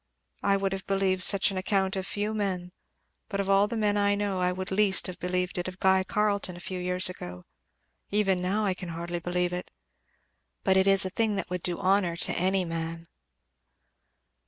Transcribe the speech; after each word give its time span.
I 0.41 0.57
would 0.57 0.71
have 0.73 0.87
believed 0.87 1.21
such 1.23 1.51
an 1.51 1.57
account 1.57 1.95
of 1.95 2.07
few 2.07 2.33
men, 2.33 2.71
but 3.29 3.39
of 3.39 3.51
all 3.51 3.67
the 3.67 3.77
men 3.77 3.97
I 3.97 4.15
know 4.15 4.39
I 4.39 4.51
would 4.51 4.71
least 4.71 5.05
have 5.05 5.19
believed 5.19 5.59
it 5.59 5.67
of 5.67 5.79
Guy 5.79 6.03
Carleton 6.03 6.55
a 6.55 6.59
few 6.59 6.79
years 6.79 7.07
ago; 7.07 7.45
even 8.09 8.41
now 8.41 8.65
I 8.65 8.73
can 8.73 8.89
hardly 8.89 9.19
believe 9.19 9.53
it. 9.53 9.69
But 10.63 10.75
it 10.75 10.87
is 10.87 11.05
a 11.05 11.11
thing 11.11 11.35
that 11.35 11.51
would 11.51 11.61
do 11.61 11.77
honour 11.79 12.15
to 12.17 12.31
any 12.33 12.65
man." 12.65 13.07